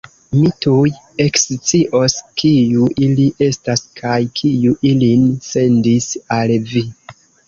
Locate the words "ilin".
4.93-5.27